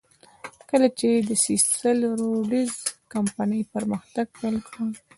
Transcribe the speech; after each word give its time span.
کله 0.69 0.87
چې 0.99 1.09
د 1.27 1.29
سیسل 1.45 1.99
روډز 2.19 2.73
کمپنۍ 3.13 3.61
پرمختګ 3.73 4.25
پیل 4.39 4.55
کړ. 4.67 4.85